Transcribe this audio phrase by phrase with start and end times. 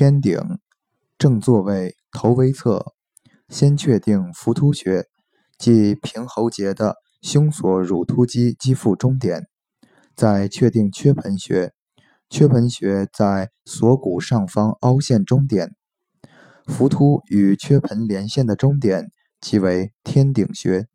[0.00, 0.34] 天顶
[1.18, 2.94] 正座位头微侧，
[3.50, 5.04] 先确定浮突穴，
[5.58, 9.46] 即平喉结的胸锁乳突肌肌腹中点，
[10.16, 11.74] 再确定缺盆穴。
[12.30, 15.76] 缺盆穴在锁骨上方凹陷中点，
[16.64, 20.88] 浮突与缺盆连线的中点即为天顶穴。